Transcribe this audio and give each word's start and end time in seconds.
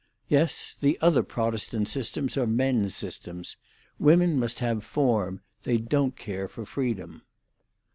Yes; 0.27 0.73
the 0.73 0.97
other 0.99 1.21
Protestant 1.21 1.87
systems 1.87 2.35
are 2.35 2.47
men's 2.47 2.95
systems. 2.95 3.55
Women 3.99 4.39
must 4.39 4.57
have 4.57 4.83
form. 4.83 5.41
They 5.61 5.77
don't 5.77 6.15
care 6.15 6.47
for 6.47 6.65
freedom." 6.65 7.21